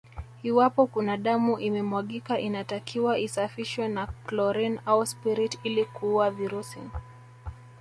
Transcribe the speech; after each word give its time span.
Iwapo 0.43 0.85
kuna 0.87 1.17
damu 1.17 1.59
imemwagika 1.59 2.33
inatakiwa 2.39 3.17
isafishwe 3.19 3.87
na 3.95 4.03
chlorine 4.25 4.79
au 4.85 5.05
spirit 5.05 5.59
ili 5.63 5.85
kuua 5.85 6.31
virusi 6.31 6.79